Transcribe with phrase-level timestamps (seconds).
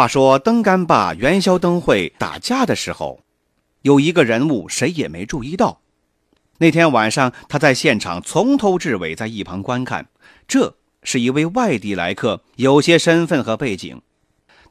[0.00, 3.20] 话说灯杆坝元宵灯会打架的时候，
[3.82, 5.82] 有一个人物谁也没注意到。
[6.56, 10.08] 那天晚上，他在现场从头至尾在一旁观看。
[10.48, 14.00] 这是一位外地来客，有些身份和背景。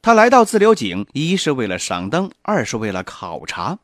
[0.00, 3.78] 他来到自流井，一是为了赏灯，二是为了考察。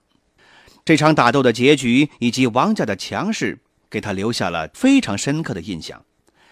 [0.83, 3.59] 这场打斗的结局以及王家的强势，
[3.91, 6.03] 给他留下了非常深刻的印象，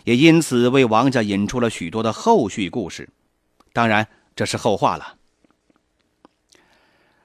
[0.04, 3.08] 也因此为王家引出了许多的后续故事。
[3.72, 4.06] 当然。
[4.34, 5.16] 这是后话了。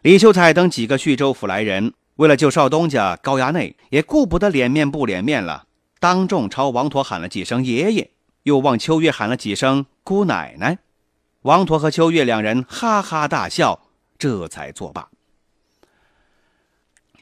[0.02, 5.68] 李秀才等几个徐州府来人，为了救少东家高衙内，也顾不得脸面不脸面了，
[6.00, 8.12] 当众朝王陀喊了几声爷爷，
[8.44, 10.80] 又望秋月喊了几声姑奶奶。
[11.42, 13.82] 王陀和秋月两人哈哈大笑，
[14.18, 15.10] 这才作罢。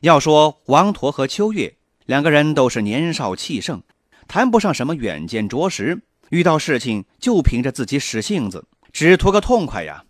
[0.01, 3.81] 要说王陀和秋月两个人都是年少气盛，
[4.27, 8.65] 谈不上什么远见卓识，遇到事情就凭着自己使性子。
[8.95, 10.05] 只图个痛快呀，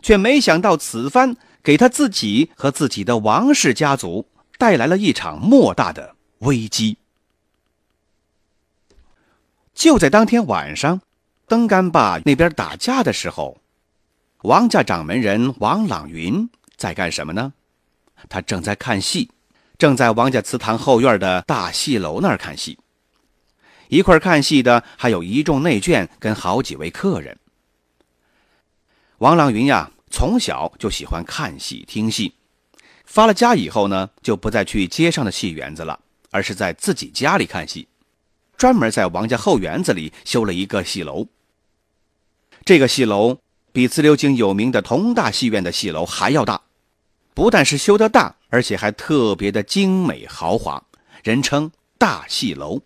[0.00, 6.96] 却没想到此番给他自己和自己的王氏家族带来了一场莫大的危机。
[9.74, 11.02] 就在当天晚上，
[11.46, 13.58] 登干坝那边打架的时候，
[14.44, 17.52] 王家掌门人王朗云在干什么呢？
[18.30, 19.30] 他正在看戏，
[19.76, 22.78] 正在王家祠堂后院的大戏楼那儿看戏。
[23.88, 27.38] 一块看戏的还有一众内眷跟好几位客人。
[29.18, 32.34] 王朗云呀，从小就喜欢看戏听戏。
[33.06, 35.98] 发了家以后呢，就不再去街上的戏园子了，
[36.30, 37.88] 而是在自己家里看戏，
[38.58, 41.26] 专门在王家后园子里修了一个戏楼。
[42.66, 43.38] 这个戏楼
[43.72, 46.60] 比自流井有名的同大戏院的戏楼还要大，
[47.32, 50.82] 不但是修得大，而且还特别的精美豪华，
[51.24, 52.82] 人称大戏楼。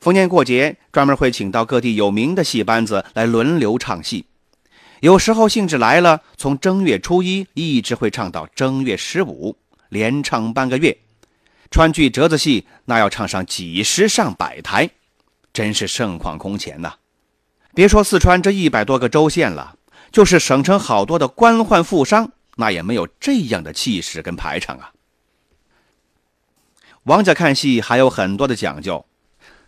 [0.00, 4.24] 逢年过节，专门会请到各地有名的戏班子来轮流唱戏。
[5.00, 9.56] 有时候兴致来了，从正月初一一直会唱到正月十五，
[9.88, 10.96] 连唱半个月。
[11.70, 14.90] 川剧折子戏那要唱上几十上百台，
[15.52, 16.94] 真是盛况空前呐！
[17.74, 19.76] 别说四川这一百多个州县了，
[20.12, 24.92] 就是省城好多的官宦富商，那也没有这样的气势跟排场啊。
[27.04, 29.06] 王家看戏还有很多的讲究，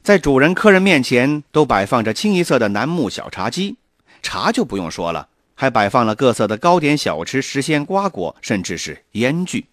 [0.03, 3.77] 在主人客人面前都摆放着清一色的楠木小茶几。
[4.23, 9.67] 茶就不用说了，还摆放了各色的糕点小吃、时鲜瓜果，甚至是烟具，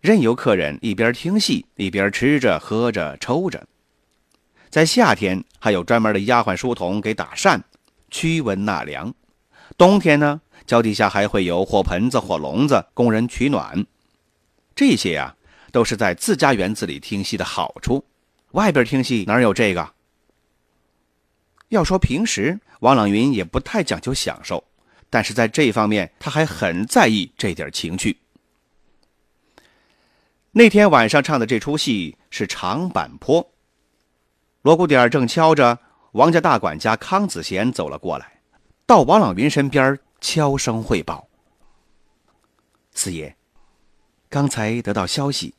[0.00, 3.66] 任由客人一边听戏一边吃着、喝着、抽着。
[4.68, 7.64] 在夏天，还有专门的丫鬟书童给打扇、
[8.10, 9.10] 驱蚊纳凉；
[9.78, 13.86] 冬天呢，脚底下还会有火盆子、火笼子供人取暖。
[14.74, 15.34] 这些呀，
[15.72, 18.04] 都是在自家园子里听戏的好处。
[18.52, 19.95] 外边听戏哪有这个？
[21.68, 24.62] 要说平时，王朗云也不太讲究享受，
[25.10, 28.18] 但是在这方面，他还很在意这点情趣。
[30.52, 33.50] 那天晚上唱的这出戏是长坂坡，
[34.62, 35.78] 锣鼓点正敲着，
[36.12, 38.40] 王家大管家康子贤走了过来，
[38.86, 41.28] 到王朗云身边悄声汇报
[42.94, 43.36] ：“四爷，
[44.30, 45.52] 刚才得到消息，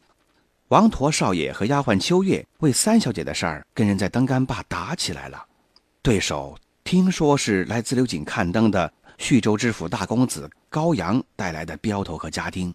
[0.69, 5.45] 王驼少爷和丫鬟秋月为三小姐的事儿，跟人在登杆坝打起来了。”
[6.01, 12.73] 对手听说是来自流井看灯的徐州知府大公子高阳带来的镖头和家丁。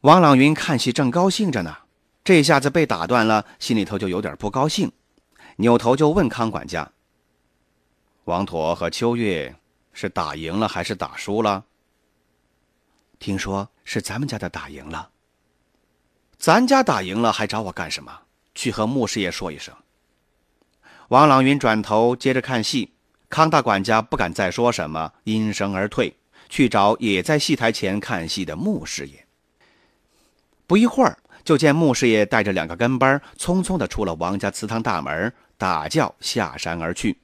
[0.00, 1.76] 王朗云看戏正高兴着呢，
[2.24, 4.92] 这下子被打断了，心里头就有点不高兴，
[5.56, 6.90] 扭头就问康管家
[8.24, 9.54] ：“王妥和秋月
[9.92, 11.64] 是打赢了还是打输了？”
[13.18, 15.10] 听说是咱们家的打赢了。
[16.38, 18.22] 咱家打赢了还找我干什么？
[18.54, 19.74] 去和穆师爷说一声。
[21.08, 22.90] 王朗云转头接着看戏，
[23.28, 26.16] 康大管家不敢再说什么，应声而退，
[26.48, 29.24] 去找也在戏台前看戏的穆师爷。
[30.66, 37.16] 不一会儿，就见穆师爷带着两个跟班，匆匆地出了王家祠堂大门，打轿下山而去。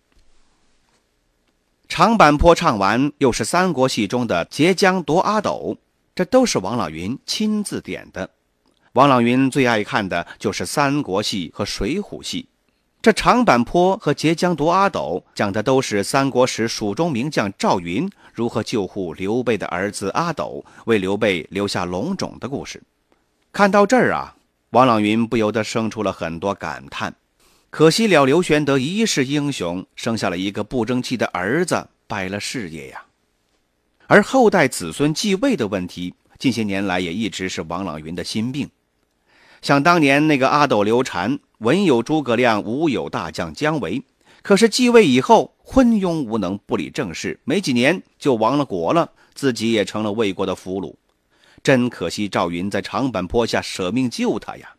[1.89, 5.77] 长坂坡唱完，又是三国戏中的截江夺阿斗，
[6.15, 8.31] 这都是王朗云亲自点的。
[8.93, 12.49] 王朗云最爱看的就是三国戏和水浒戏。
[13.03, 22.81] 这长坂坡和截江夺阿斗讲的都是三国时蜀中名将赵云如何救护刘备的儿子阿斗，为刘备留下龙种的故事。
[23.51, 24.37] 看到这儿啊，
[24.71, 27.13] 王朗云不由得生出了很多感叹：
[27.71, 33.03] 可惜了刘玄德一世英雄，生下了一个不争气的儿子，败了事业呀。
[34.07, 38.71] 而后代子孙继位的问题，近些年来也一直是王朗云的心病。
[39.63, 41.39] 想当年那个阿斗刘禅。
[41.59, 44.03] 文有诸葛亮，武有大将姜维，
[44.43, 50.93] 可是继位以后昏庸无能，不理政事，没几年就亡了国了，自己也成了魏国的俘虏。
[51.63, 54.75] 真可惜，赵云在长坂坡下舍命救他呀。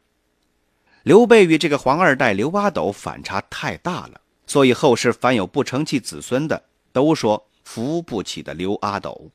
[1.04, 9.32] 刘备与这个黄二代刘阿斗反差太大了，所以后世凡有不成器子孙的，都说扶不起的刘阿斗。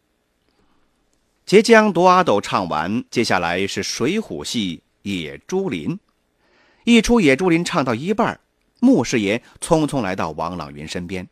[1.46, 5.98] 截江夺阿斗唱完，接下来是水浒戏野猪林。
[6.84, 8.40] 一出野猪林唱到一半，
[8.80, 11.28] 穆师爷匆匆来到王朗云身边。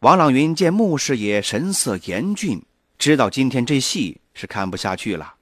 [0.00, 2.60] 王朗云见穆师爷神色严峻，
[2.98, 5.34] 知道今天这戏是看不下去了，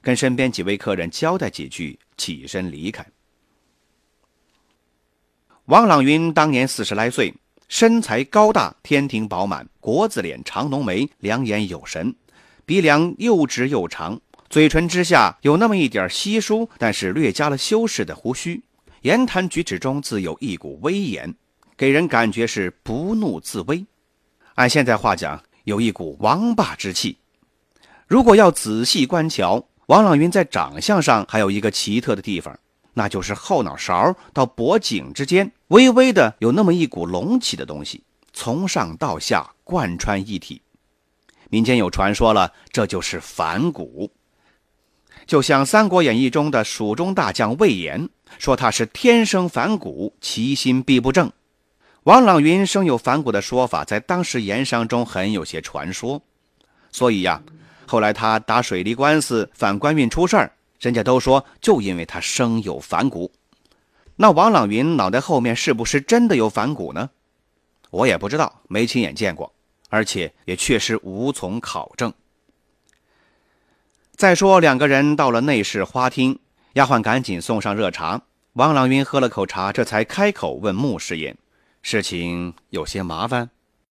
[0.00, 3.06] 跟身边几位客人交代几句，起身离开。
[5.66, 7.34] 王朗云当年四十来岁，
[7.68, 12.14] 身材高大，天庭饱满，国字脸，长浓眉，两眼有神，
[12.64, 14.18] 鼻梁又直又长。
[14.50, 18.60] 嘴唇之下有那么一点稀疏，但是略加了修饰的胡须，
[19.02, 21.32] 言谈举止中自有一股威严，
[21.76, 23.86] 给人感觉是不怒自威。
[24.56, 27.16] 按现在话讲，有一股王霸之气。
[28.08, 32.58] 如果要仔细观瞧，王朗云在长相上还有一个奇特的地方，
[32.94, 38.02] 那就是后脑勺到脖颈之间微微的有那么一股隆起的东西，
[38.32, 40.60] 从上到下贯穿一体。
[41.50, 44.10] 民间有传说了，这就是反骨。
[45.30, 48.08] 就像《三国演义》中的蜀中大将魏延
[48.40, 51.30] 说：“他是天生反骨，其心必不正。”
[52.02, 56.20] 王朗云生有反骨的说法，在当时盐商中很有些传说。
[56.90, 57.40] 所以呀，
[57.86, 60.50] 后来他打水利官司反官运出事儿，
[60.80, 63.30] 人家都说就因为他生有反骨。
[64.16, 67.08] 那王朗云脑袋后面是不是真的有反骨呢？
[67.90, 69.54] 我也不知道，没亲眼见过，
[69.90, 72.12] 而且也确实无从考证。
[74.20, 76.38] 再说，两个人到了内室花厅，
[76.74, 78.20] 丫鬟赶紧送上热茶。
[78.52, 81.34] 王朗云喝了口茶，这才开口问穆师爷
[81.80, 83.48] ：“事情有些麻烦。”